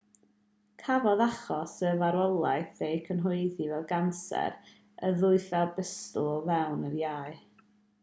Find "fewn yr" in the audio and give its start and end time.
6.51-7.01